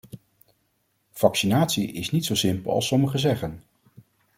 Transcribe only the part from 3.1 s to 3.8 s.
zeggen.